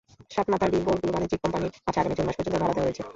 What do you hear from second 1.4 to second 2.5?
কোম্পানির কাছে আগামী জুন মাস